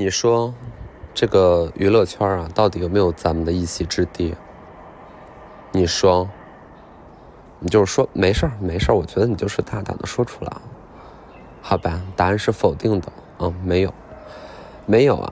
[0.00, 0.54] 你说，
[1.12, 4.34] 这个娱乐圈啊，到底有没有咱们的一席之地？
[5.72, 6.26] 你说，
[7.58, 8.94] 你就是说没事儿，没事儿。
[8.94, 10.50] 我觉得你就是大胆的说出来，
[11.60, 12.00] 好吧？
[12.16, 13.92] 答案是否定的，嗯，没有，
[14.86, 15.30] 没有啊。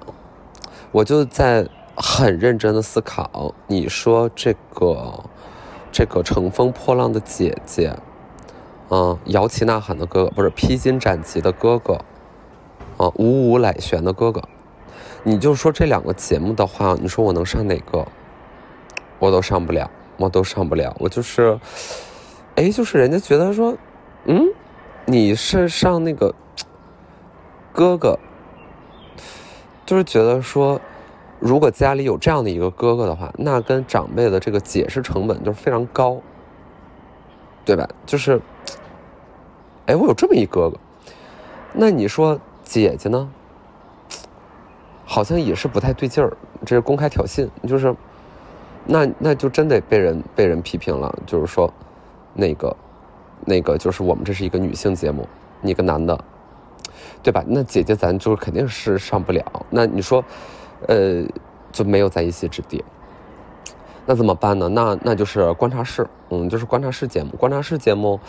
[0.93, 1.67] 我就在
[1.97, 5.25] 很认真的思考，你说这个，
[5.91, 7.97] 这个乘风破浪的姐姐，
[8.91, 12.05] 嗯，摇旗呐喊的哥哥，不是披荆斩棘的哥哥。
[12.99, 14.43] 啊，五五来旋的哥哥，
[15.23, 18.07] 你就说这两个节目的话，你说我能上哪个？
[19.19, 20.95] 我都上不了，我都上不了。
[20.99, 21.59] 我就是，
[22.55, 23.77] 哎，就是人家觉得说，
[24.25, 24.49] 嗯，
[25.07, 26.35] 你是上那个
[27.73, 28.19] 哥哥，
[29.85, 30.81] 就是觉得说，
[31.41, 36.21] 如果家里有这样的一个哥哥的话，那跟长辈的这个解释成本就是非常高，
[37.65, 37.89] 对吧？
[38.07, 38.41] 就是，
[39.87, 40.79] 哎，我有这么一哥哥，
[41.73, 42.41] 那你说？
[42.65, 43.31] 姐姐呢，
[45.11, 46.31] 好像也是不太对劲儿，
[46.67, 47.97] 这是公开挑衅，就是，
[48.85, 51.73] 那那就真得被人被人批评了，就是说，
[52.35, 52.77] 那个，
[53.47, 55.27] 那个就是我们这是一个女性节目，
[55.63, 56.23] 你个男的，
[57.23, 57.43] 对吧？
[57.47, 60.23] 那姐姐咱就是肯定是上不了，那你说，
[60.87, 61.25] 呃，
[61.73, 62.85] 就没有在一席之地，
[64.05, 64.69] 那怎么办呢？
[64.69, 68.21] 那那就是观察室，嗯，就是观察室节目，观察室节目，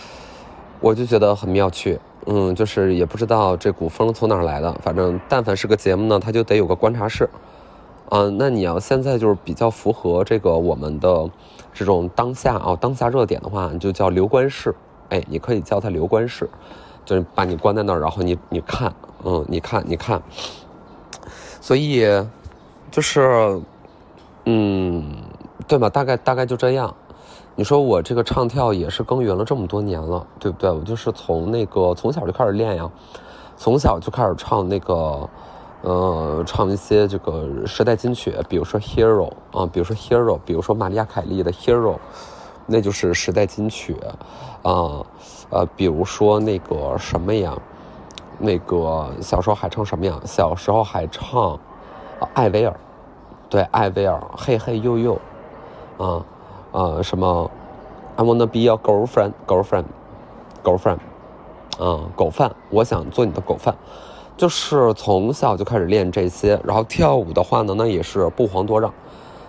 [0.80, 2.00] 我就觉得很妙趣。
[2.26, 7.28] 嗯，就是也不知道这股风从哪儿来的，反正但凡是个节目呢，它就得有个观察室。
[8.10, 11.30] 嗯，那你要现在就是比较符合这个我们的
[11.74, 14.76] 这种当下啊，当下热点的话，你就叫留观室。
[15.10, 16.48] 哎，你可以叫它留观室，
[17.06, 20.22] 就是把你关在那儿，然后你你看，嗯，你看你看。
[21.62, 22.06] 所以
[22.92, 23.60] 就是，
[24.46, 25.04] 嗯，
[25.68, 25.90] 对吧？
[25.90, 26.94] 大概大概就这样。
[27.60, 30.72] 你说我这个唱跳也是耕耘了这么多年了，对不对？
[30.72, 32.90] 我就是从那个从小就开始练呀，
[33.58, 35.30] 从小就开始唱那个，
[35.82, 39.30] 呃，唱一些这个时代金曲，比如说《Hero》
[39.60, 41.96] 啊，比如说《Hero》，比如说玛利亚凯莉的《Hero》，
[42.66, 43.98] 那就是时代金曲，
[44.64, 45.04] 啊，
[45.50, 47.54] 呃，比如说那个什么呀，
[48.38, 50.18] 那个小时候还唱什么呀？
[50.24, 51.60] 小时候还唱
[52.34, 52.80] 艾薇儿，
[53.50, 55.20] 对，艾薇儿，嘿嘿呦呦，
[55.98, 56.24] 啊。
[56.72, 57.50] 呃，什么
[58.20, 59.86] ？I wanna be your girlfriend, girlfriend,
[60.62, 60.98] girlfriend。
[61.80, 63.74] 啊，狗饭，我想做你的狗饭。
[64.36, 68.94] 就是从小就开始练这些，然后跳舞的话呢，那也是不遑多让，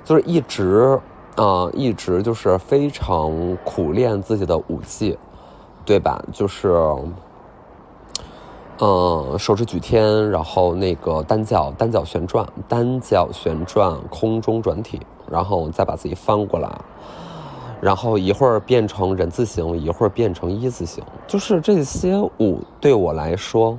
[0.05, 0.97] 就是一直
[1.35, 5.19] 啊，一直就是非常苦练自己的舞技，
[5.85, 6.23] 对吧？
[6.33, 6.73] 就是，
[8.79, 15.01] 嗯，手指举天，然后那个单脚单脚旋转，单脚旋转，空中转体。
[15.29, 16.69] 然后再把自己翻过来，
[17.81, 23.79] 然后一会儿变成人字形，一会儿变成一字形，就是这些舞对我来说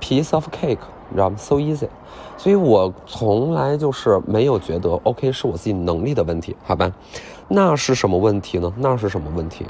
[0.00, 1.88] ，piece of cake，你知道吗？so easy，
[2.36, 6.92] 所以我从来就是没有觉得 OK 是我自己能力的问题，好吧？
[7.48, 8.72] 那是什么问题呢？
[8.76, 9.64] 那是什么问题？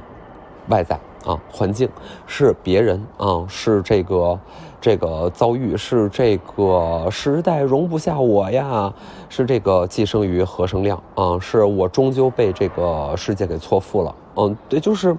[0.68, 1.88] 外在啊，环境
[2.26, 4.38] 是别人啊，是这个。
[4.80, 8.92] 这个遭遇是这个时代容不下我呀，
[9.28, 14.14] 是这个寄生于何生亮啊，是我终究被这个世界给错付了。
[14.36, 15.16] 嗯，对，就是，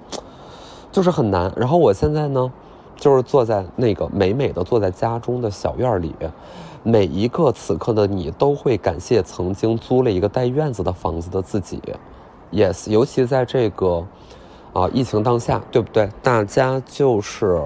[0.93, 1.51] 就是很难。
[1.57, 2.49] 然后我现在呢，
[2.95, 6.15] 就是坐在那个美美的坐在家中的小院里，
[6.81, 11.81] 每一个此刻的你都会感谢曾经租了一个带院子的房子的自己。
[12.53, 14.07] Yes，尤其在这个
[14.71, 16.09] 啊疫情当下，对不对？
[16.23, 17.61] 大家就是。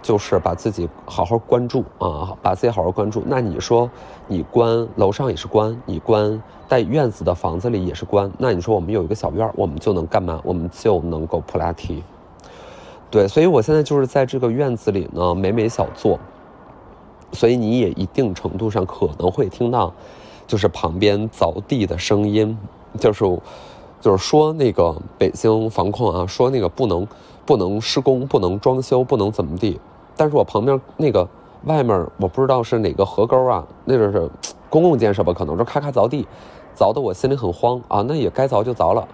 [0.00, 3.22] 就是把自己好好关注啊，把自己好好关注。
[3.26, 3.90] 那你说，
[4.26, 8.30] 你关楼上也是关，你关带院子的房子里也是关。
[8.38, 10.40] 那你说我们有一个小院我们就能干嘛？
[10.44, 12.02] 我们就能够普拉提。
[13.10, 16.18] 对，所以我现在就是在这个院子里呢，美美小坐。
[17.32, 19.92] 所以你也一定程度上可能会听到，
[20.46, 22.56] 就是旁边凿地的声音，
[22.98, 23.24] 就是，
[24.00, 27.06] 就是说那个北京防控啊，说那个不能
[27.44, 29.80] 不能施工，不能装修，不能怎么地。
[30.16, 31.26] 但是我旁边那个
[31.64, 34.28] 外面我不知道是哪个河沟啊，那个是
[34.70, 35.32] 公共建设吧？
[35.32, 36.26] 可能说咔咔凿地，
[36.76, 38.02] 凿得我心里很慌啊。
[38.06, 39.06] 那也该凿就凿了，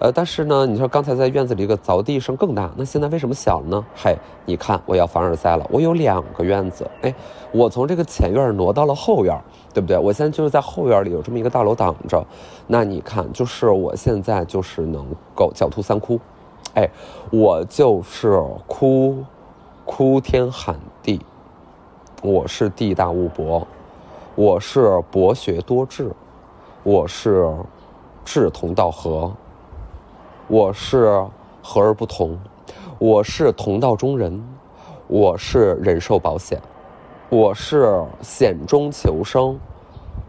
[0.00, 3.84] 呃，但是呢，你说刚才在院子里一个凿地声更大，那现在为什么小了呢？
[3.94, 4.16] 嘿，
[4.46, 7.14] 你看我要凡尔赛了，我有两个院子，哎，
[7.52, 9.38] 我从这个前院挪到了后院，
[9.74, 9.98] 对不对？
[9.98, 12.26] 我现在就是在后院里有这么一个大楼挡着，
[12.66, 16.18] 那你看，就是我现在就是能够狡兔三窟，
[16.74, 16.88] 哎，
[17.30, 19.22] 我就是哭。
[19.86, 21.20] 哭天喊地，
[22.22, 23.66] 我是地大物博，
[24.36, 26.12] 我是博学多智，
[26.84, 27.52] 我是
[28.24, 29.32] 志同道合，
[30.50, 31.06] 我是
[31.62, 32.36] 和而不同，
[32.98, 34.44] 我是同道中人，
[35.06, 36.60] 我是人寿保险，
[37.28, 39.56] 我是险中求生，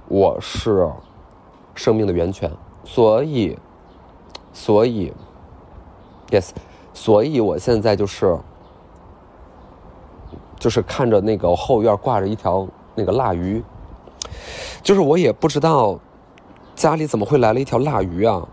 [0.07, 0.87] 我是
[1.73, 2.51] 生命的源泉，
[2.83, 3.57] 所以，
[4.53, 5.11] 所以
[6.29, 6.49] ，yes，
[6.93, 8.37] 所以我现在就是，
[10.59, 13.63] 就是看着那个后院挂着一条那个腊鱼，
[14.83, 15.99] 就是我也不知道
[16.75, 18.47] 家里怎么会来了一条腊鱼啊，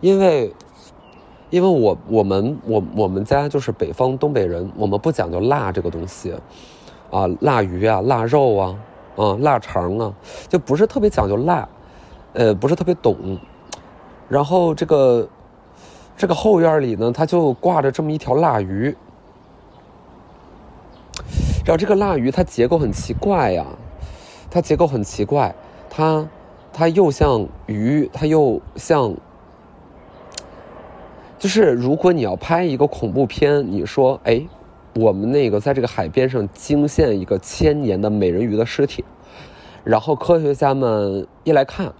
[0.00, 0.52] 因为。
[1.50, 6.32] 因为我我们我我们家就是北方东北人，我们不讲究腊这个东西，
[7.10, 8.76] 啊，腊鱼啊，腊肉啊，
[9.16, 10.14] 啊，腊肠啊，
[10.48, 11.68] 就不是特别讲究腊，
[12.34, 13.36] 呃，不是特别懂。
[14.28, 15.28] 然后这个
[16.16, 18.96] 这个后院里呢，它就挂着这么一条腊鱼。
[21.64, 23.66] 然后这个腊鱼它结构很奇怪呀，
[24.48, 25.52] 它结构很奇怪，
[25.90, 26.28] 它
[26.72, 29.12] 它又像鱼，它又像。
[31.40, 34.42] 就是如果你要拍一个恐怖片，你说，哎，
[34.94, 39.02] 我们那个在这个海边上惊现一个千年的美人鱼的尸体，
[39.82, 41.90] 然后科学家们一来看，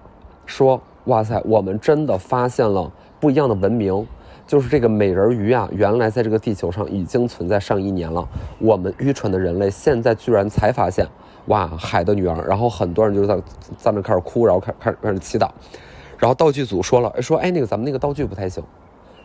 [0.45, 4.07] 说，哇塞，我们真的发现了不一样的文明，
[4.47, 8.29] 就是这个美人鱼啊，原来在这个地球上已经存在上亿年了，
[8.59, 11.09] 我们愚蠢的人类现在居然才发现，
[11.47, 13.41] 哇，海的女儿，然后很多人就在
[13.79, 15.49] 在那开始哭，然后开开开始祈祷，
[16.19, 18.63] 然后道具组说了，说，哎，那个咱们那个道具不太行。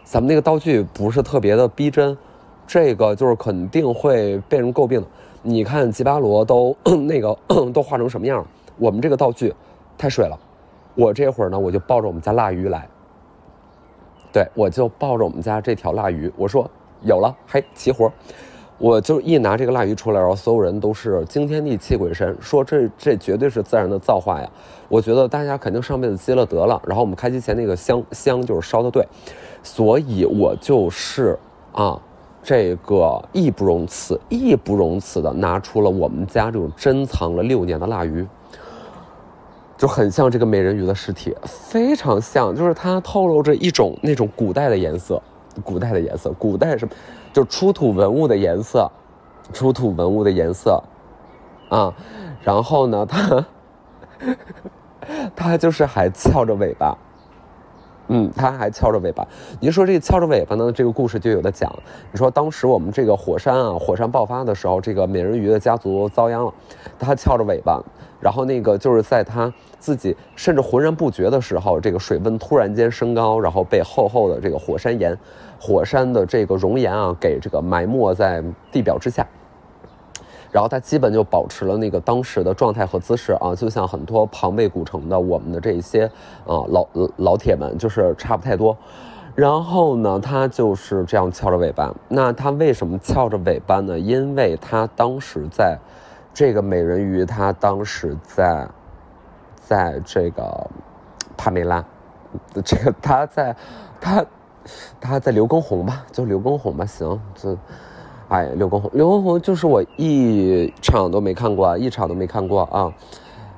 [0.06, 2.16] 咱们那个道具不是特别的逼真，
[2.68, 5.08] 这个就是肯定会被人诟病的。
[5.42, 7.36] 你看吉巴罗都 那个
[7.74, 8.46] 都画成什么样
[8.78, 9.52] 我们这个道具
[9.98, 10.38] 太水了。
[10.94, 12.88] 我这会儿呢，我就抱着我们家腊鱼来。
[14.32, 16.70] 对，我就抱着我们家这条腊鱼，我说
[17.02, 18.12] 有了，还齐活。
[18.78, 24.48] 我就一拿这个腊鱼出来，然后所有人都是惊天地泣鬼神，说这这绝对是自然的造化呀。
[24.88, 26.80] 我觉得大家肯定上辈子积了德了。
[26.86, 29.08] 然后我们开机前那个香香就是烧的对。
[29.66, 31.38] 所以我就是
[31.74, 32.00] 啊，
[32.44, 38.26] 这个义不容辞、义不容辞的拿出了我们家这种珍藏了六年的腊鱼，
[39.76, 45.20] 就很像这个美人鱼的尸体，非常像，就是它透露着一种那种古代的颜色，
[45.64, 46.94] 古代的颜色，古代什么，
[47.34, 48.88] 就出土文物的颜色，
[49.52, 50.80] 出土文物的颜色，
[51.70, 51.92] 啊，
[52.44, 53.46] 然后呢，它，
[55.36, 56.96] 它就是还翘着尾巴。
[58.08, 59.26] 嗯，它还翘着尾巴。
[59.60, 60.72] 您说这个翘着尾巴呢？
[60.72, 61.72] 这个故事就有的讲。
[62.12, 66.54] 你说当时我们这个火山啊，火山爆发的时候，这个美人鱼的家族遭殃了，
[67.00, 67.82] 它翘着尾巴，
[68.20, 75.18] 然后那个就是在它自己甚至浑然不觉的时候，这个水温突然间升高，然后被厚厚的这个火山岩、
[75.60, 79.26] 火山的这个熔岩啊给这个埋没在地表之下。
[80.56, 86.06] 然后它基本就保持了那个当时的状态和姿势啊，就像很多庞贝古城的我们的这些
[86.48, 86.88] 啊老
[87.18, 88.78] 老铁们，就是差不太多。
[89.36, 91.94] 然后呢，它就是这样翘着尾巴。
[92.08, 94.00] 那它为什么翘着尾巴呢？
[94.00, 95.78] 因为它当时在，
[96.34, 98.66] 这个美人鱼，它当时在，
[99.60, 100.70] 在这个
[101.36, 101.84] 帕梅拉，
[102.64, 103.54] 这个它在，
[104.00, 104.26] 它，
[105.02, 107.58] 它在刘畊宏吧，就刘畊宏吧，行，就。
[108.30, 112.92] 哎，刘畊宏，刘畊宏就是我一场都没看过，一场都没看过啊，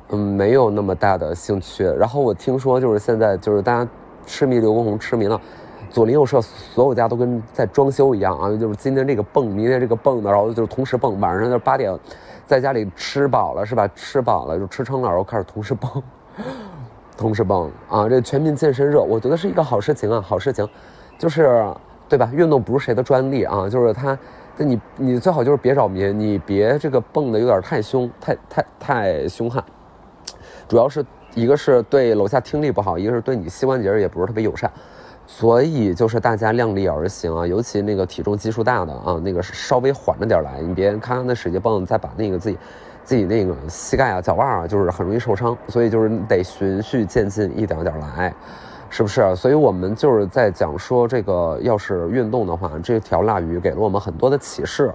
[0.10, 1.86] 嗯，没有那么大的兴趣。
[1.86, 3.90] 然后我听说，就是现在就是大家
[4.26, 5.40] 痴迷刘畊宏，痴迷了，
[5.90, 11.18] 左邻右舍所有家都跟在装修一样啊，就是今天这个蹦，明天这个蹦的，然后就是同时蹦。
[11.22, 11.98] 晚上就八点，
[12.46, 13.88] 在家里吃饱了是吧？
[13.96, 15.90] 吃饱了就吃撑了，然后开始同时蹦，
[17.16, 18.10] 同时蹦啊！
[18.10, 20.68] 这全民健身热，我觉得是一个好事情啊，好事情，
[21.18, 21.66] 就是
[22.10, 22.30] 对吧？
[22.34, 24.18] 运动不是谁的专利啊，就是他。
[24.60, 29.64] 你你最好就是别扰民，你别这个蹦的有点太凶，太太太凶悍。
[30.68, 34.72] 主要是一个是对楼下听力不好，一个是对你膝关节也不是特别友善，
[35.28, 37.46] 所以就是大家量力而行啊。
[37.46, 42.58] 尤其那个体重基数大的啊，那个稍微缓着点来，你别咔那使劲蹦，再把那个自己
[43.04, 45.56] 自己那个膝盖啊、脚腕啊，就是很容易受伤。
[45.68, 48.34] 所以就是得循序渐进，一点点来。
[48.90, 49.36] 是不是？
[49.36, 54.94] 所以我们就是在讲说，这个要是运动的话，这条腊鱼给了我们很多的启示。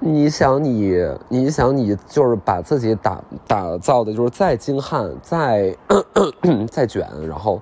[0.00, 0.96] 你想，你
[1.28, 5.76] 你想，你就是把自己打打造的，就是再精悍、再
[6.70, 7.60] 再卷，然后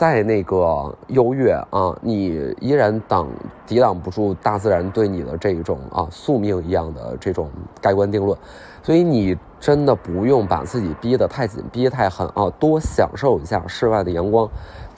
[0.00, 3.28] 再那个优越啊，你依然挡
[3.66, 7.50] 抵挡不住大自然对你的这种啊宿命一样的这种
[7.82, 8.34] 盖棺定论。
[8.82, 14.48] 所以你真的不用把自己逼得太紧、逼太狠啊，多享受一下室外的阳光。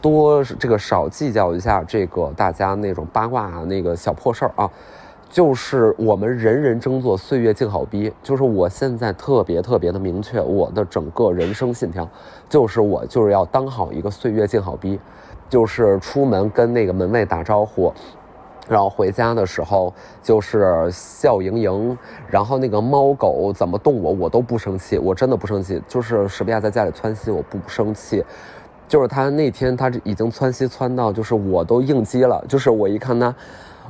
[0.01, 4.71] 多这个少计较一下这个大家那种八卦那个小破事儿啊，
[5.33, 12.07] 就是我们人人争做岁月静好逼，就是我现在特别特别的明确我的整个人生信条，
[12.51, 15.01] 就是我就是要当好一个岁月静好逼，
[15.49, 17.91] 就是出门跟那个门卫打招呼，
[18.69, 19.91] 然后回家的时候
[20.23, 21.97] 就是笑盈盈，
[22.29, 25.83] 然后那个猫狗怎么动我我都不生气，我真的不生气。
[25.89, 28.23] 就是史比亚在家里窜稀，我不生气。
[28.87, 32.45] 就是他那天他已经窜稀窜到，就是我都应激了。
[32.47, 33.35] 就是我一看他，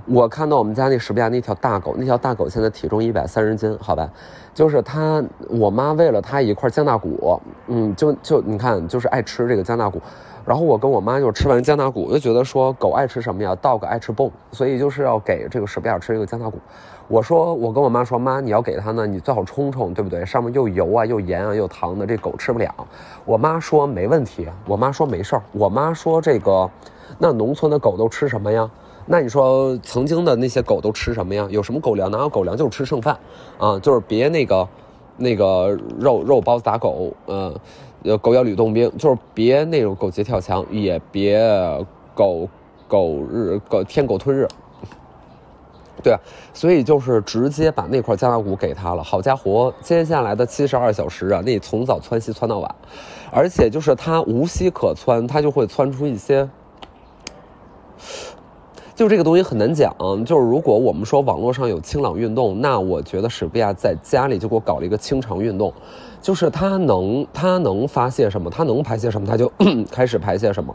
[0.06, 4.10] 我看到我们家那史比亚那条大狗，那条大狗现在体重一百三十斤，好吧？
[4.52, 10.00] 就是它，我妈为了它一块姜大骨，嗯，就就你看，就是爱吃这个姜大骨。
[10.44, 16.58] 然后我跟我妈就吃完姜大骨，就觉得说狗爱吃什么呀？dog 爱吃泵，所以就是要给这个史比尔吃一个姜大骨。
[17.06, 20.26] 我说我跟我妈说，妈，你要给它呢，你最好冲冲，对不对？
[20.26, 22.74] 上面又油啊，又盐啊，又糖的，这狗吃不了。
[23.24, 25.42] 我妈说没问题，我妈说没事儿。
[25.52, 26.68] 我妈说这个，
[27.18, 28.68] 那农村的狗都吃什么呀？
[29.06, 31.46] 那你说曾经的那些狗都吃什么呀？
[31.50, 32.10] 有什么狗粮？
[32.10, 32.56] 哪有狗粮？
[32.56, 33.18] 就是吃剩饭
[33.58, 34.68] 啊，就是别那个
[35.16, 37.54] 那个肉肉包子打狗，嗯。
[38.04, 41.40] 呃，狗咬吕洞宾，就是别那种狗急跳墙，也别
[42.16, 42.48] 狗
[42.88, 44.48] 狗日狗天狗吞日，
[46.02, 46.16] 对，
[46.52, 49.04] 所以就是直接把那块姜大骨给他了。
[49.04, 52.74] 好家伙，接下来的七十二小时啊，那从早窜稀窜到晚，
[53.30, 56.48] 而且就是他无稀可窜，他就会窜出一些。
[59.02, 59.92] 就这个东西很难讲，
[60.24, 65.72] 就是如果我们说网络上有清朗运动，那我觉得史比亚在家里就给我搞了一个清肠运动，
[66.20, 69.50] 就是他能他能发泄什么，他能排泄什么，他就
[69.90, 70.72] 开始排泄什么，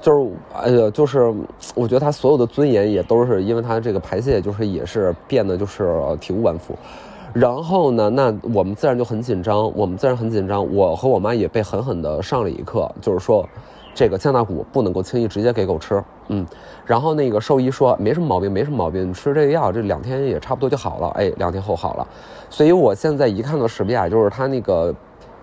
[0.00, 1.32] 就是哎呀，就是
[1.76, 6.74] 我觉得他所有的尊严也都是因为他这个排泄，就是也是变得就是体无完肤，
[7.32, 13.48] 然后呢，那我们自然就很紧张，我们自然很紧张，我和我妈也被狠狠的上了一课，就是说。
[13.94, 16.46] 这个降大骨不能够轻易直接给狗吃，嗯，
[16.86, 22.06] 然后那个兽医说没什么毛病，没什么毛病，你吃这个药这两天也差不多就好了，哎，两天后好了，
[22.48, 24.94] 所以我现在一看到史比亚，就是它那个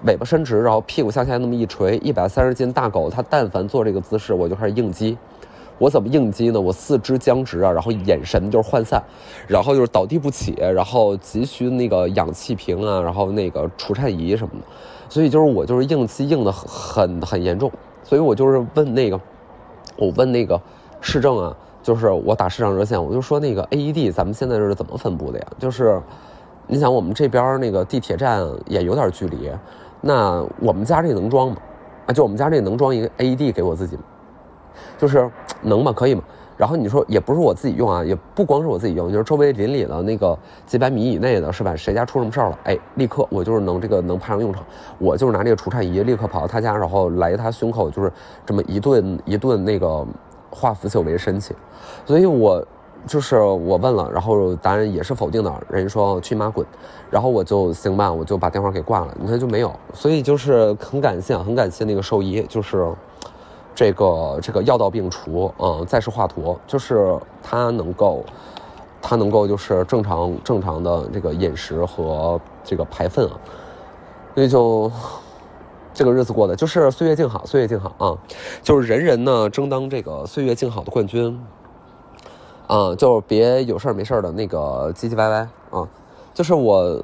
[0.06, 5.18] 尾巴伸直，然后屁股向下那么一垂，一百三十斤大狗，它但凡做这个姿势，我就开始应激，
[5.78, 6.60] 我怎么应激呢？
[6.60, 9.04] 我四肢僵直啊，然后眼神就是涣散，
[9.46, 14.66] 然后就是倒地不起，然后急需那个氧气瓶啊，然后那个除颤仪什么的，
[15.10, 17.70] 所以就是我就是应激应的很很严重。
[18.08, 19.20] 所以我就是问那个，
[19.98, 20.58] 我问那个
[21.02, 25.48] 市政啊，就是我打市长热线，我就说那个 AED 咱们现在是怎么分布的呀？
[25.60, 26.02] 就是，
[26.68, 29.52] 你想我们这边那个地铁站也有点距离，
[30.00, 31.58] 那我们家这能装吗？
[32.06, 34.04] 啊，就我们家这能装一个 AED 给我自己吗？
[34.98, 35.30] 就是
[35.62, 35.92] 能吗？
[35.92, 36.24] 可以吗？
[36.58, 40.36] 然后你说也不是我自己用啊，也不光是我自己用，就是周围邻里的那个
[40.66, 41.76] 几百米以内的，是吧？
[41.76, 42.60] 谁家出什么事儿了？
[42.64, 44.66] 哎，立刻我就是能这个能派上用场，
[44.98, 48.12] 我就是拿这个除颤仪，立刻跑到他家，然后来他胸口，就是
[48.44, 50.04] 这么一顿一顿那个
[50.50, 51.54] 化腐朽为神奇。
[52.08, 52.66] 所以我
[53.06, 56.66] 就是我问了，然后答案也是否定的，人家说去妈滚，
[57.12, 59.16] 然后我就行吧，我就把电话给挂了。
[59.20, 62.92] 你看就没有，所以就是很感谢，很感谢那个兽医，就是。
[63.78, 68.26] 这个这个药到病除，嗯，再是华佗，就是他能够，
[69.00, 73.38] 他能够就是正常正常的这个饮食和这个排粪啊，
[74.34, 74.92] 所以就
[75.94, 78.18] 这个日子过的就是岁月静好，岁月静好啊，
[78.64, 81.40] 就是人人呢争当这个岁月静好的冠军，
[82.66, 85.88] 啊，就别有事儿没事儿的那个唧唧歪歪啊，
[86.34, 87.00] 就是我。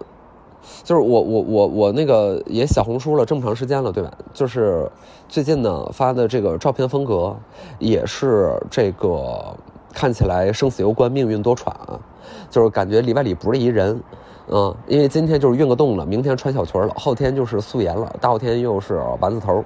[0.83, 4.11] 就是我我我我那个也小红书了这么长时间了，对吧？
[4.33, 4.89] 就是
[5.27, 7.35] 最近呢发的这个照片风格，
[7.79, 9.55] 也是这个
[9.93, 11.71] 看起来生死攸关、命运多舛，
[12.49, 14.01] 就是感觉里外里不是一人，
[14.47, 19.63] 嗯，因为今天就是运个动了，明天穿小裙了，后天就是素颜了，大后天又是丸子头。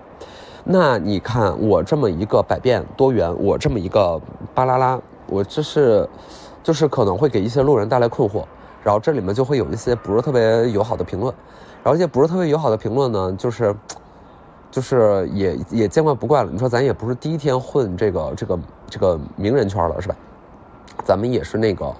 [0.70, 4.20] 那你看我这么一个百变多元，我这么一个
[4.54, 6.08] 巴啦啦，我这是
[6.62, 8.44] 就是可能会给一些路人带来困惑。
[8.88, 11.34] 然后这里面就会有一些不是特别友好的评论，
[11.84, 13.76] 然后一些不是特别友好的评论呢，就是，
[14.72, 16.50] 就是也也见怪不怪了。
[16.50, 20.16] 你说咱也不是第一天混这个这个这个名人圈了，是吧？
[21.04, 21.94] 咱们也是那个，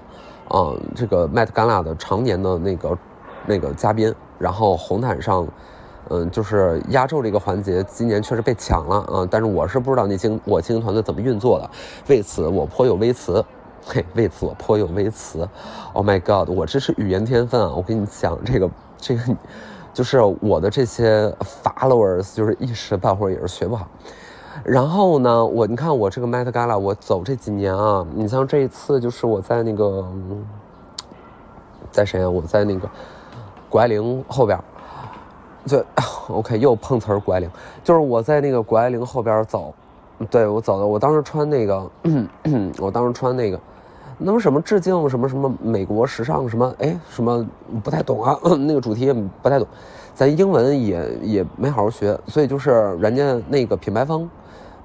[0.48, 2.98] 嗯，这个 Met Gala 的常年的那个
[3.44, 4.14] 那个嘉宾。
[4.38, 5.46] 然后红毯上，
[6.08, 9.28] 嗯，就是压轴这个环节，今年确实被抢了啊。
[9.30, 11.70] 但是我是不知道那经我经营团队怎么运作的，
[12.08, 13.44] 为此我颇有微词。
[13.84, 15.48] 嘿，为此我颇有微词。
[15.92, 17.72] Oh my god，我这是语言天分啊！
[17.74, 19.22] 我跟你讲，这个这个，
[19.94, 23.88] 就是我的这些 followers，就是一时半会儿也是学不好。
[24.64, 30.04] 然后呢，我你看我这个 Met Gala，我走这几年啊，你像这一次就是我在那个，
[31.90, 32.28] 在谁啊？
[32.28, 32.88] 我在那个
[33.70, 34.58] 谷爱凌后边，
[35.64, 35.82] 就
[36.28, 37.48] OK 又碰瓷儿谷爱凌，
[37.82, 39.72] 就是我在那个谷爱凌后边走，
[40.30, 41.90] 对我走的，我当时穿那个，
[42.78, 43.60] 我当时穿那个。
[44.20, 47.46] 那什么致敬什么什么美国时尚什么哎什么
[47.84, 49.68] 不太懂啊， 那个主题也不太懂，
[50.12, 54.28] 咱英文也也没好好学，所以就是人家那个品牌方，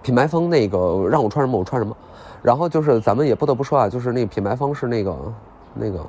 [0.04, 1.98] 品牌方那个让我穿什么我穿什么，
[2.44, 5.16] 然后就是咱们也不得不说啊，就是那个品牌方是那个
[5.74, 6.00] 那个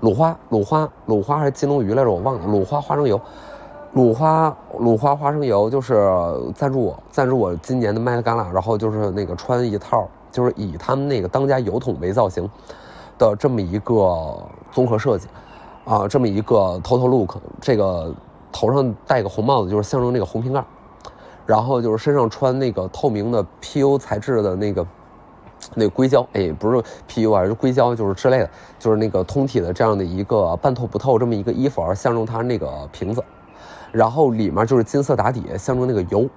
[0.00, 2.46] 鲁花鲁花鲁花还是金龙鱼来着，我忘了。
[2.46, 3.18] 鲁花花生油，
[3.96, 5.94] 鲁花鲁花花生油就是
[6.54, 12.46] 赞助我赞助我今年的麦 a 拉，然后就是那个穿一套，就是以他们那个当家油桶为造型
[13.16, 14.38] 的这么一个
[14.70, 15.26] 综合设计
[15.86, 18.14] 啊，这么一个 total look，这个
[18.52, 20.62] 头上戴个红帽子就是象征那个红瓶盖。
[21.46, 24.86] 然后就是身上穿那个透明的 PU 材质的那个，
[25.74, 33.24] 那硅胶，哎，不是 PU 啊，是硅胶，就是之类的，就是那个通体的这样的一个半透不透这么一个衣服，而象征它那个瓶子，
[33.92, 36.28] 然后里面就是金色打底，象征那个油，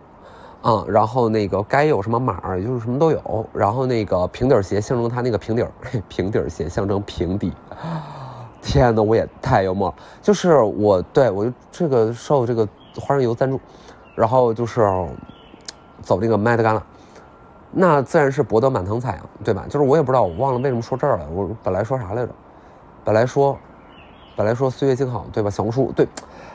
[0.61, 5.71] 啊，然后那个该有什么码儿就是什么都有，然后那个平底鞋象征它那个平底儿，
[6.07, 7.53] 平底鞋象征平底，
[8.61, 13.59] 天哪，我也太幽默了，就是我对我就这个受这个花生油赞助。
[14.15, 14.81] 然后就是
[16.01, 16.83] 走那个麦德干了，
[17.71, 19.63] 那自然是博得满堂彩啊，对吧？
[19.69, 21.25] 就是我也不知道，我忘了为什么说这儿了。
[21.33, 22.31] 我本来说啥来着？
[23.05, 23.57] 本来说，
[24.39, 25.49] 本来说岁月静好，对吧？
[25.49, 26.07] 小红书对，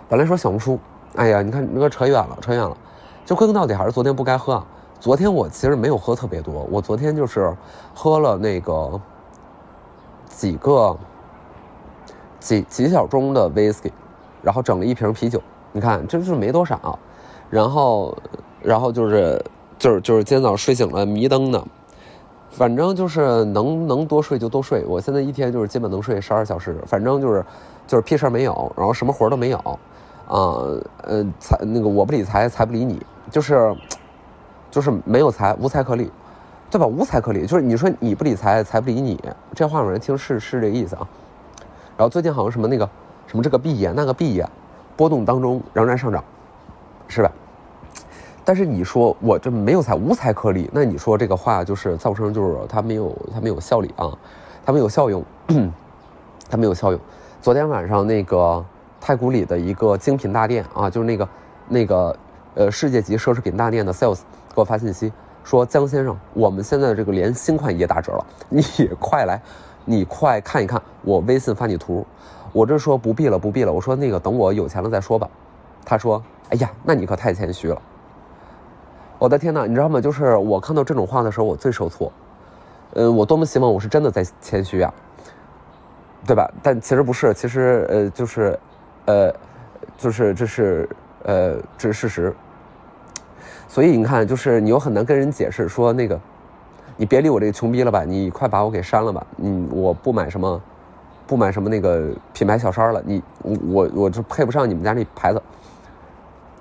[0.08, 0.78] 本来说小红书。
[1.16, 2.74] 哎呀，你看那个扯远了，扯远了。
[3.26, 4.54] 就归根到底还是昨天不该喝。
[4.54, 4.66] 啊。
[4.98, 7.54] 昨天我其实没有喝特别多，我昨天就是
[7.94, 8.98] 喝了那个
[10.28, 10.96] 几个
[12.40, 13.92] 几几小盅的 whisky，
[14.40, 15.38] 然后整了一瓶啤酒。
[15.72, 16.98] 你看，这就是没多少。
[17.50, 18.16] 然后，
[18.62, 19.44] 然后就是，
[19.78, 21.62] 就是就是今天早上睡醒了迷瞪的，
[22.48, 24.86] 反正就是能能多睡就多睡。
[24.86, 27.44] 我现在一天就是基本能睡十二小时，反正就是
[27.86, 29.76] 就是屁事儿没有，然后什么活都没有，啊
[31.02, 33.00] 呃财那个我不理财，财不理你，
[33.30, 33.74] 就是
[34.70, 36.10] 就是没有财，无财可理，
[36.70, 36.86] 对吧？
[36.86, 39.20] 无财可理，就是你说你不理财，财不理你，
[39.54, 41.06] 这话有人听是是这个意思啊。
[41.96, 42.88] 然后最近好像什么那个
[43.26, 44.50] 什么这个币呀那个币呀，
[44.96, 46.24] 波动当中仍然上涨，
[47.06, 47.30] 是吧？
[48.46, 54.12] 但是你说我这没有财无财可理，那你说这个话就是造成就是它没有它没有效力啊，
[54.66, 55.24] 它没有效用，
[56.50, 57.00] 它没有效用。
[57.44, 58.64] 昨天晚上那个
[58.98, 61.28] 太古里的一个精品大店啊，就是那个
[61.68, 62.16] 那个
[62.54, 64.20] 呃世界级奢侈品大店的 sales
[64.54, 65.12] 给我发信息
[65.44, 68.62] 说，江先生，我们现在这个连新款也打折了，你
[68.98, 69.38] 快来，
[69.84, 72.06] 你快看一看，我微信发你图。
[72.50, 75.28] 我这说不必了不必了，我说那个等我有钱了再说吧。
[75.84, 77.82] 他说，哎呀，那你可太谦虚了。
[79.18, 80.00] 我的天哪，你知道吗？
[80.00, 82.10] 就是我看到这种话的时候，我最受挫。
[82.94, 84.94] 嗯，我多么希望我是真的在谦虚啊，
[86.26, 86.50] 对吧？
[86.62, 88.58] 但其实不是，其实呃，就是，
[89.06, 89.34] 呃，
[89.98, 90.88] 就是这是
[91.24, 92.34] 呃，这是事实。
[93.68, 96.18] 所以你看，就是你又很难跟人解释说那个，
[96.96, 99.26] 你别理我这个穷逼了吧，你快把我给删了吧。
[99.38, 100.62] 嗯，我不买什么，
[101.26, 103.02] 不买什么那个品牌小衫了。
[103.04, 105.42] 你我我我就配不上你们家那牌子。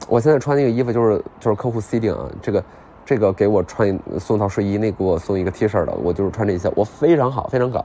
[0.08, 2.64] 我现在穿那个衣服就是就是客户 C 定啊，这个
[3.06, 7.84] 这个给我穿送套睡衣，那给我送一个 T 恤的，我就是穿这些，我非常好，非常搞。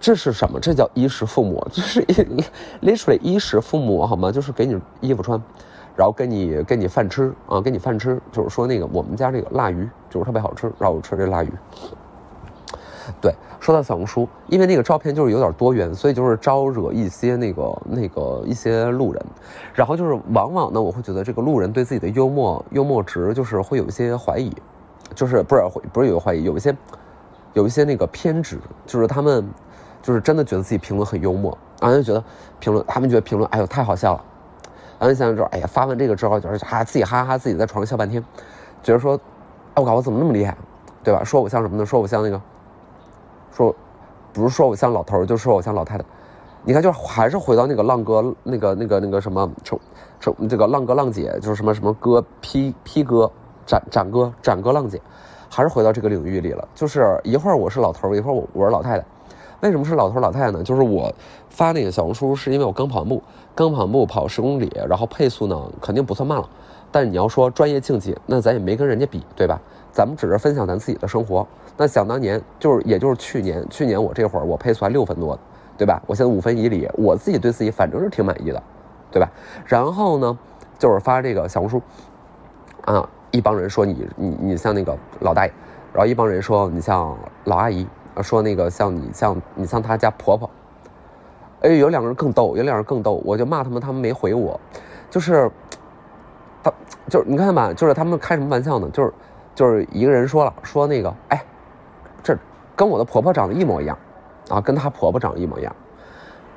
[0.00, 0.60] 这是什么？
[0.60, 2.14] 这叫衣食父母，就是一
[2.82, 4.30] literally 衣食父母好吗？
[4.30, 5.40] 就是给你衣服穿，
[5.96, 11.52] 然后给你给你饭吃啊，给你饭吃，就是说那个我们家这个腊鱼就是特别好吃，让我吃这腊鱼。
[13.20, 19.24] 对，说到小红书，因为那个照片就是有点多元，所以就是招惹一些那个那个一些路人，
[19.74, 24.52] 然后就是往往呢，我会觉得这个路人对自己的幽默幽默值就是会有一些怀疑，
[25.14, 26.76] 就是不是不是有怀疑，有一些
[27.54, 29.48] 有一些那个偏执，就是他们
[30.02, 32.22] 就是真的觉得自己评论很幽默，然后就觉得
[32.60, 34.24] 评论他们觉得评论哎呦太好笑了，
[34.98, 38.22] 然后想之后哎呀发完这个之后就是哈自己哈哈自己在床上笑半天，
[38.82, 39.18] 觉得说
[39.74, 40.54] 我靠我怎么那么厉害，
[41.02, 41.24] 对吧？
[41.24, 41.86] 说我像什么呢？
[41.86, 42.40] 说我像那个。
[43.50, 43.74] 说，
[44.32, 46.04] 不是说我像老头儿，就说我像老太太。
[46.64, 49.78] 你看，就是还是回到那个浪哥，那个那个那个什么，成
[50.20, 53.30] 成这个浪哥浪姐，就是什么什么哥批批哥
[53.64, 55.00] 展展哥展哥浪姐，
[55.48, 56.68] 还是回到这个领域里了。
[56.74, 59.04] 就是一会儿我是老头儿，一会儿我我是老太太。
[59.60, 60.62] 为什么是老头老太太呢？
[60.62, 61.12] 就是我
[61.48, 63.22] 发那个小红书，是因为我刚跑完步，
[63.54, 66.48] 刚跑完步跑十公里，然后配速呢肯定不算慢了。
[66.90, 69.60] 但你要说专业竞技，那咱也没跟人家比，对吧？
[69.92, 71.46] 咱们只是分享咱自己的生活。
[71.76, 75.38] 那想当年，就是也就是去年，去年我这会儿我配速还六分多，
[75.76, 76.02] 对吧？
[76.06, 78.62] 我现在五分以里，我自己对自己反正是挺满意的，
[79.10, 79.30] 对吧？
[79.64, 80.38] 然后呢，
[80.78, 81.82] 就是发这个小红书，
[82.84, 85.52] 啊，一帮人说你你你像那个老大爷，
[85.92, 87.86] 然后一帮人说你像老阿姨，
[88.22, 90.48] 说那个像你像你像他家婆婆，
[91.60, 94.58] 哎，有两个人更逗，有两个人更逗，我就骂他们，他们没回我，
[95.10, 95.50] 就是，
[97.08, 98.88] 就是你看吧，就是他们开什么玩笑呢？
[98.92, 99.12] 就是
[99.54, 101.44] 就是一个人说了，说那个哎。
[102.20, 102.36] 这
[102.74, 103.96] 跟我的婆婆长得一模一样，
[104.48, 105.74] 啊，跟她婆婆长得一模一样，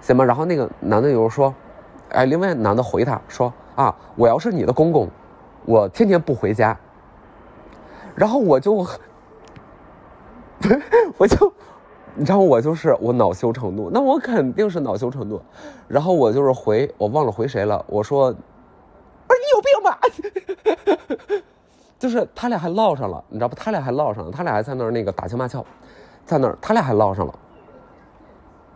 [0.02, 0.26] 行吗？
[0.26, 1.54] 然后那个男的有说，
[2.10, 5.08] 哎，另外男的回他说啊，我要是你的公公，
[5.66, 6.76] 我天天不回家。
[8.16, 8.74] 然后我就，
[11.18, 11.54] 我就，
[12.16, 15.40] 你知道我就是我恼羞成怒，那我肯定是恼羞成怒，
[15.88, 18.34] 然后我就是回我忘了回谁了，我说，
[19.82, 21.38] 不是你有病吧？
[22.00, 23.56] 就是他俩还唠上了，你知道不？
[23.56, 25.66] 他俩还唠上了，他俩还在那儿那个打情骂俏，
[26.26, 27.34] 在那儿他俩还唠上了，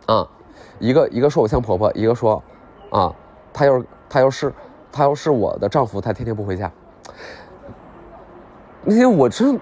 [0.06, 0.28] 啊，
[0.78, 2.42] 一个一个说我像婆婆，一个说，
[2.90, 3.14] 啊，
[3.52, 4.52] 他要是他要是
[4.92, 6.70] 他要是我的丈夫，他天天不回家。
[8.84, 9.58] 那天我真。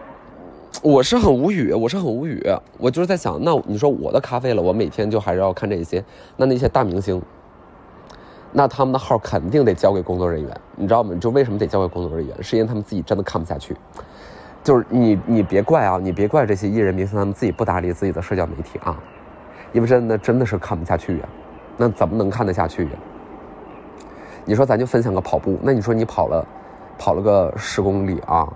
[0.83, 2.45] 我是很无语，我是很无语。
[2.79, 6.05] 我就是在想，那你说我的咖啡了，我每天就还是要看这些。
[6.37, 7.23] 那那些大明星，
[8.57, 11.13] 那他们的号肯定得交给工作人员，你知道吗？
[11.21, 12.41] 就为什么得交给工作人员？
[12.41, 13.77] 是因为他们自己真的看不下去。
[14.63, 18.97] 就是你，你别怪啊，你别怪这些艺人明星他们自己不打理自己的社交媒体啊，
[19.73, 21.29] 因为真的真的是看不下去呀。
[21.77, 22.91] 那怎么能看得下去呀？
[24.45, 26.47] 你说咱就分享个跑步，那你说你跑了，
[26.97, 28.49] 跑了个十公里啊，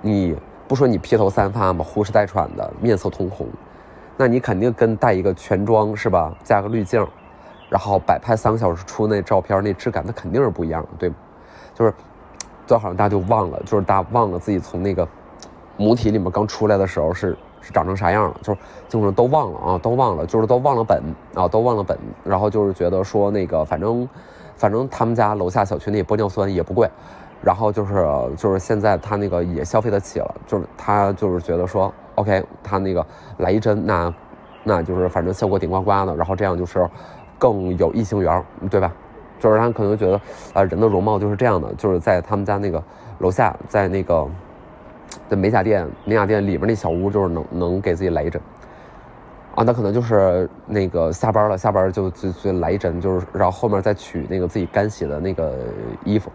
[0.00, 0.36] 你。
[0.68, 3.46] 不说你披头散发嘛，呼哧带喘的，面色通红，
[4.16, 6.34] 那你肯定跟带一个全妆是吧？
[6.42, 7.06] 加个滤镜，
[7.72, 11.12] 然后摆拍三个小时出那照片，那质感那肯定是不一样的，对
[11.74, 11.94] 就是，
[12.66, 15.08] 就好像大家就忘了，就是大家忘了自己从那个
[15.78, 21.02] 母体里面刚出来的时候是是长成啥样了，就是就是都忘了啊，都忘了，就是都忘了本
[21.34, 24.06] 啊，都忘了本，然后就是觉得说那个反正
[24.54, 26.90] 反正他们家楼下小区那玻尿酸也不贵。
[27.44, 28.06] 然后就是
[28.36, 33.04] 就是现在他那个也消费得起了，就是他就是觉得说，OK，他那个
[33.38, 34.14] 来一针，那
[34.62, 36.88] 那就是反正效果顶呱呱的，然后这样就是
[37.42, 38.92] 更有异性缘，对吧？
[39.40, 40.20] 就是他可能觉得
[40.54, 42.80] 啊，人的容貌就是这样的，就是在他们家那个
[43.18, 44.24] 楼下，在那个
[45.28, 48.40] 在美甲店、美甲店里边那小屋，就是能能给自己来一针
[49.56, 55.52] 啊，那可能就是那个下班了，下班就就就来一针，就是然后后面再取那个自己干洗的那个
[56.04, 56.30] 衣服。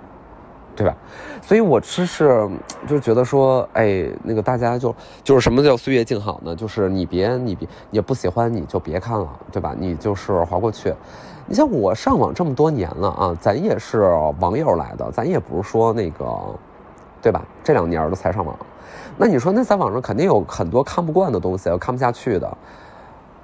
[0.78, 0.96] 对吧？
[1.42, 2.48] 所以我只是
[2.88, 6.56] 就觉得说，哎，那个大家就就是什么叫岁月静好呢？
[6.56, 9.74] 就是你别你别你不喜欢你就别看了，对吧？
[9.78, 10.94] 你就是划过去。
[11.48, 14.02] 你像我上网这么多年了啊，咱也是
[14.40, 16.26] 网友来的，咱也不是说那个，
[17.24, 17.44] 对吧？
[17.63, 18.56] 这两年都才上网，
[19.18, 22.58] 那你说那在网上肯定有很多看不惯的东西，看不下去的。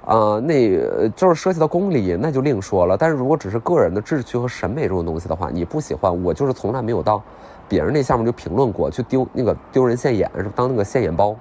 [0.04, 0.78] 啊，那
[1.16, 2.96] 就是涉及到公理，那就另说了。
[2.96, 7.22] 但是如果只是个人的志趣和审美这种东西的话，你不喜欢，我就是从来没有到
[7.68, 11.34] 别人那下面就评论过，去丢那个丢人现眼，是当那个现眼包，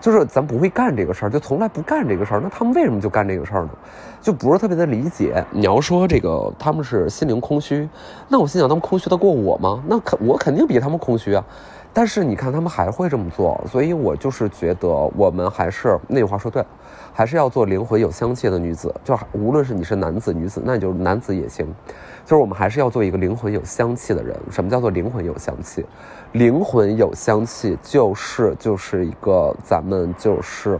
[0.00, 2.40] 就是咱不会干这个事儿，就从来不干这个事儿。
[2.42, 3.70] 那他们为什么就干这个事儿呢？
[4.22, 5.44] 就不是特别的理解。
[5.50, 7.86] 你要说这个他们是心灵空虚，
[8.28, 9.82] 那我心想他们空虚得过我吗？
[9.86, 11.44] 那肯我肯定比他们空虚啊。
[11.92, 16.64] 但是你看他们还会这么做，所以我就是觉得我们还是那句话说对。
[17.12, 21.66] 还是要做灵魂有香气的女子，就无论是你是男子女子，那你就男子也行。
[22.24, 24.34] 就是我们还是要做一个灵魂有香气的人。
[24.48, 25.84] 什么叫做灵魂有香气？
[26.32, 30.78] 灵魂有香气就是就是一个咱们就是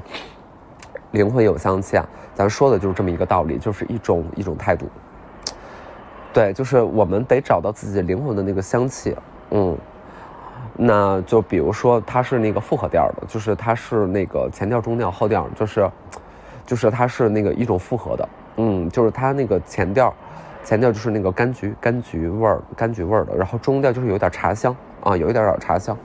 [1.10, 2.08] 灵魂有香气啊。
[2.32, 4.86] 咱说的就是这么一个道理，就是一种一种态度。
[6.32, 9.16] 对，就是我们得找到自己灵魂的那个香气。
[9.50, 9.76] 嗯，
[10.76, 15.90] 那就比如说它是那个复合调的，就是它是那个前调、中调、后调，就是。
[16.66, 20.14] 就是它是那个一种复合的，嗯，就是它那个前调，
[20.62, 25.96] 前调就是那个柑橘柑橘味儿柑橘味儿的，然后中调就是有点茶香啊，有一点点茶香，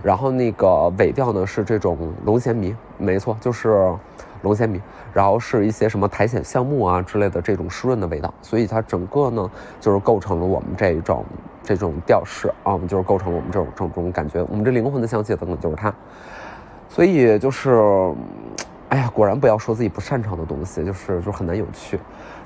[0.00, 3.92] 然后那个尾调呢是这种龙涎迷，没错，就是
[4.42, 4.80] 龙涎迷，
[5.12, 11.24] 然后是一些什么苔藓橡木啊之类的这种湿润的味道，所以它整个呢就是构成了我们这一种
[11.64, 15.94] 这种调式啊，就是构成我们这种这种感觉，我们这灵魂的香气等等就是它，
[16.88, 18.14] 所以就是。
[18.88, 21.98] 哎呀，果然不要说自己不擅长的东西，就是就很难有趣。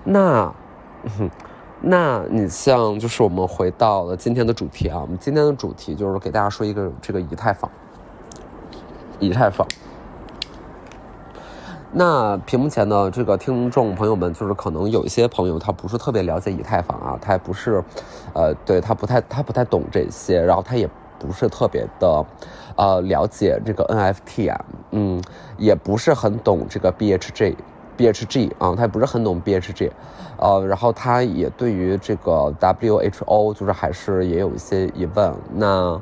[0.04, 0.54] 那，
[1.80, 7.68] 那你像就是我们回到了今天的主题啊，我们今天的主题就是给大家说一个这个以太坊。
[9.18, 9.66] 以太坊。
[11.92, 17.82] 那屏幕前的这个听众朋友们，就是可能有一些朋友他不是特别了解以太坊啊，他也不是，
[18.34, 20.88] 呃，对他不太他不太懂这些，然后他也。
[21.18, 22.26] 不是特别的，
[22.76, 25.20] 呃，了解这个 NFT 啊，嗯，
[25.56, 29.90] 也不是很懂这个 BHG，BHG 啊，他也不是很懂 BHG，
[30.36, 35.32] 呃，然后他也对于这个 WHO 就是还是也有一些疑问。
[35.54, 36.00] 那，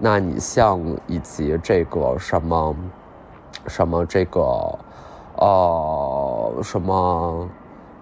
[0.00, 2.74] 那你像以及这个什么，
[3.68, 4.76] 什么这个，
[5.40, 7.48] 呃，什么，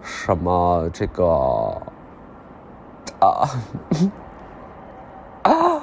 [0.01, 1.27] 什么这个，
[3.21, 3.49] 啊，
[5.43, 5.81] 啊。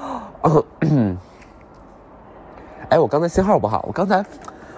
[2.89, 3.83] 哎，我刚才信号不好。
[3.87, 4.25] 我刚才，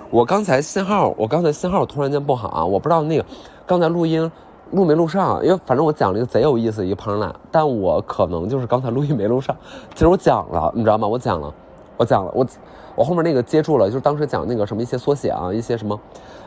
[0.09, 2.63] 我刚才信号，我刚才信号突然间不好啊！
[2.63, 3.25] 我不知道那个
[3.65, 4.31] 刚才录音
[4.71, 9.55] 录没录上，因为反正我讲了一个贼有意思一个 punchline，但我可能就是刚才录音没录上。
[9.93, 11.07] 其实我讲了，你知道吗？
[11.07, 11.53] 我讲了，
[11.97, 12.45] 我讲了，我
[12.95, 15.99] 我后面那个接住了，就是当时讲那个什么一些缩写啊，一些什么，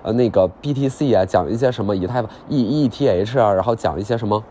[0.03, 4.43] 呃，那个 BTC 啊，讲一些什么以太坊 E ETH 啊，然后讲一些什么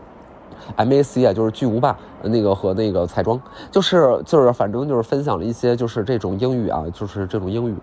[0.76, 7.76] MAC 啊，就是巨无霸那个和那个彩妆，就是就是反正就是分享了一些就是这种英语啊，就是这种英语。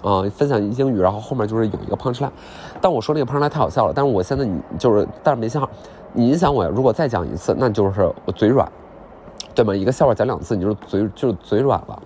[0.00, 2.30] 啊，分享英语，然后后面就是有一个 punch line，
[2.80, 5.68] 但我说那个 punch line 太好笑了，但是我现在你就是，但是没信号，
[6.12, 6.64] 你影响我。
[6.68, 8.70] 如果再讲一次，那就是我嘴软，
[9.56, 9.74] 对吗？
[9.74, 12.00] 一个笑话讲两次，你就嘴就嘴软了。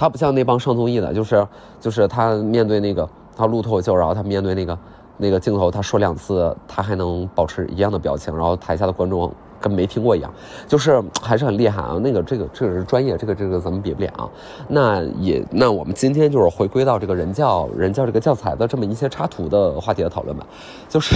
[0.00, 1.46] 他不像那帮上综艺的，就是
[1.78, 4.78] 就是他面对那个他录脱口秀，然后他面对那个
[5.18, 9.30] 那个镜头，他说两次，他还能保持一样的表情，然后台下的观众。
[9.62, 10.32] 跟没听过一样，
[10.66, 11.98] 就是还是很厉害啊。
[12.02, 14.30] 那个这个这个是专业，这个这个咱们比不了。
[14.68, 20.46] 那也那我们今天就是回归到这个人教人教这个教材的这么一些插图的话题的讨论吧。
[20.88, 21.14] 就是，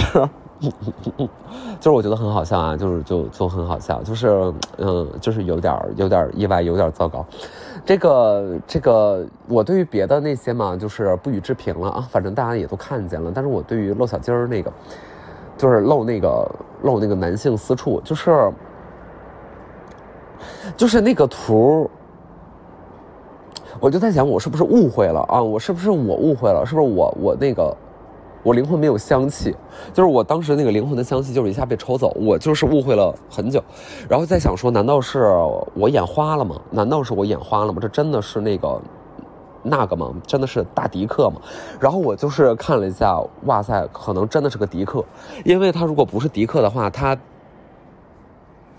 [1.81, 7.25] 就是我觉得很好笑啊，就是就就很好笑，就是嗯，就是有点有点意外，有点糟糕。
[7.85, 12.07] 这个这个我对于别的那些嘛，就是不予置评了啊。
[12.09, 14.71] 反正大家也都看见了，但是我对于露小鸡儿那个。
[15.57, 18.51] 就是露那个露那个男性私处，就是
[20.75, 21.89] 就是那个图，
[23.79, 25.41] 我就在想，我是不是误会了啊？
[25.41, 26.65] 我是不是我误会了？
[26.65, 27.73] 是不是我我那个
[28.45, 29.55] 我灵魂没有香气？
[29.91, 33.61] 就是我当时那个灵魂的香气，就是一下被抽走，我就是误会了很久。
[34.07, 35.33] 然后在想说，难道是
[35.73, 36.61] 我眼花了吗？
[36.69, 37.79] 难道是我眼花了吗？
[37.81, 38.79] 这真的是那个。
[39.67, 41.41] 那个吗，真的是大迪克吗，
[41.79, 45.03] 然后我就是看了一下，哇塞，可能真的是个迪克，
[45.43, 47.17] 因为他如果不是迪克的话，他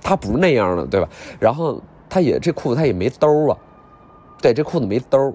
[0.00, 1.08] 他不是那样的，对吧？
[1.40, 3.58] 然后他也这裤子他也没兜啊，
[4.40, 5.34] 对，这裤子没兜，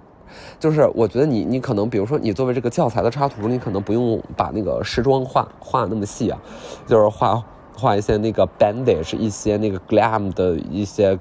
[0.59, 6.39] 就是我觉得你你可能比如说你作为这个教材的插图，你可能不用把那个时装画画那么细啊，
[6.87, 7.43] 就是画。
[7.73, 11.17] 画一些那个 bandage，一些那个 glam 的一些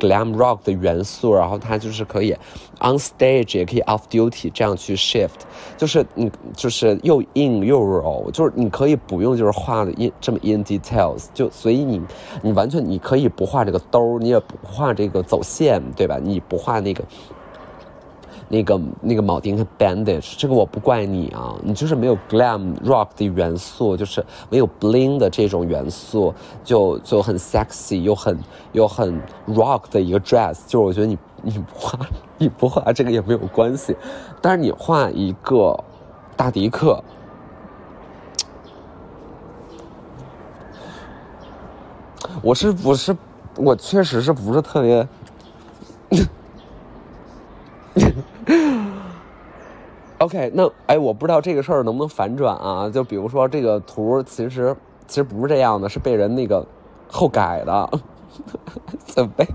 [0.00, 2.32] glam rock 的元素，然后它就是可以
[2.80, 5.44] on stage 也可以 off duty 这样去 shift，
[5.76, 12.00] 就是你就是又硬又柔，就是你可以不用就是画的 in 这么 in details，就所以你
[12.42, 16.18] 你完全你可以不画这个兜，你也不画这个走线，对吧？
[16.20, 17.04] 你不画那个。
[18.54, 28.38] 那个那个铆钉和 bandage，这个我不怪你啊，你就是没有 glam rock 的元素，就是没有 bling 的这种元素，就就很 sexy 又很
[28.70, 31.98] 又很 rock 的一个 dress，就是我觉得你你不画
[32.38, 33.96] 你不画这个也没有关系，
[34.40, 35.76] 但是你画一个
[36.36, 37.02] 大迪克，
[42.40, 43.16] 我是不是
[43.56, 45.08] 我确实是不是特别。
[50.18, 52.88] OK，那哎，我不知道这个事儿能不能反转啊？
[52.88, 54.74] 就比如说这个图，其实
[55.06, 56.64] 其实不是这样的，是被人那个
[57.10, 57.90] 后改的，
[59.06, 59.46] 准备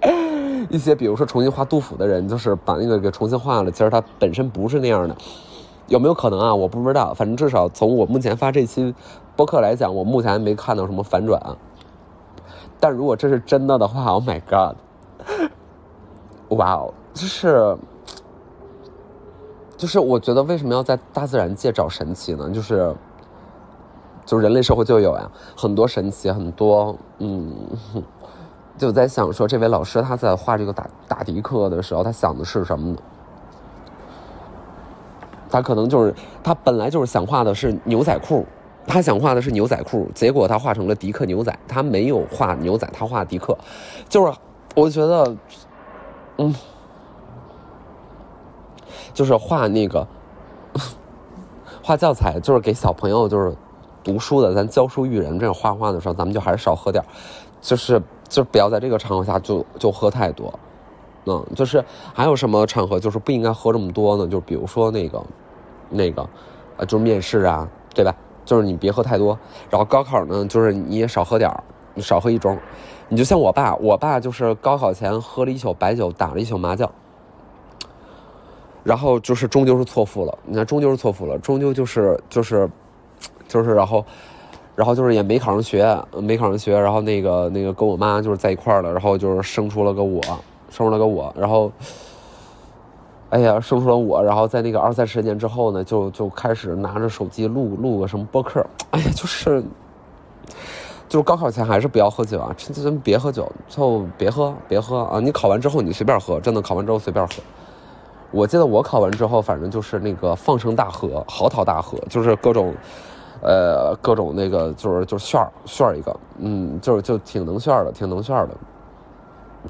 [0.68, 3.70] 一些比如说重新画杜甫的人，就是把那个给重新画了。
[3.70, 5.16] 其实他本身不是那样的，
[5.88, 6.54] 有没有可能啊？
[6.54, 8.94] 我不知道，反正至少从我目前发这期
[9.34, 11.40] 播客来讲，我目前还没看到什么反转。
[12.78, 14.76] 但如果这是真的的话，Oh my God！
[16.50, 17.76] 哇哦，就是。
[19.78, 22.50] 就是我觉得为什么要在大自然界找神奇呢？
[22.50, 22.92] 就是，
[24.26, 27.48] 就人类社会就有呀，很多神奇，很多，嗯，
[28.76, 32.98] 就在想说，这位老师他在画这个打打迪克的时候，他想的是什么呢？
[35.48, 36.12] 他可能就是
[36.42, 38.44] 他本来就是想画的是牛仔裤，
[38.84, 43.56] 他想画的是牛仔裤，结果他画成了迪克牛仔，他没有画牛仔，他画迪克，
[44.08, 44.32] 就是
[44.74, 45.36] 我觉得，
[46.38, 46.52] 嗯。
[49.18, 50.06] 就是画那个
[51.82, 53.52] 画教材，就是给小朋友就是
[54.04, 54.54] 读书的。
[54.54, 57.02] 咱教书育人，这样画画的时候，咱们就还是少喝点
[57.60, 60.56] 就是就不要在这个场合下就就喝太多。
[61.26, 64.28] 嗯，就是还有什么场合就是不应该喝这么多呢？
[64.28, 65.20] 就比如说那个
[65.90, 66.24] 那个
[66.76, 68.14] 呃，就是面试啊，对吧？
[68.44, 69.36] 就是你别喝太多。
[69.68, 71.52] 然后高考呢，就是你也少喝点
[71.94, 72.56] 你少喝一盅。
[73.08, 76.88] 你就像我爸，我爸就是高考前喝了一宿白酒，打了一宿麻将。
[78.88, 82.66] 然后就是终究是错付了，你看终究是错付了，终究就是就是，
[83.46, 84.02] 就是，然后，
[84.74, 90.22] 然后就是也没考上学，没考上学，然后那个那个跟我妈就是在一块儿了，然后就是生出了个我，
[90.70, 91.70] 生出了个我，然后，
[93.28, 99.62] 哎呀，生出了我，然后在那个二三十年之后呢，就就开始拿着手机录录个什么播客，哎呀，就是，
[101.10, 107.34] 就是高考前还是不要喝酒啊，真真别喝酒，就别喝别喝啊，你考完之后你随便喝，真的考完之后随便喝。
[108.30, 112.74] 我记得我考完之后，反正就是那个放声大喝，嚎啕大喝，就是各种，
[113.40, 118.54] 呃，各种那个，就是就炫炫一个，嗯，就是就挺能炫的，挺能炫的，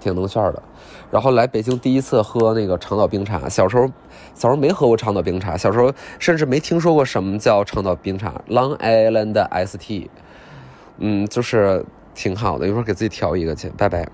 [0.01, 0.62] 挺能炫的。
[1.11, 3.87] 然后来北京第一次喝那个长岛冰茶，小时候
[4.35, 10.09] 小时候没喝过长岛冰茶，小时候甚至没听说过什么叫长岛冰茶，Long Island ST，
[10.99, 12.66] 嗯，就是挺好的。
[12.66, 14.09] 一会儿给自己调一个去，拜拜。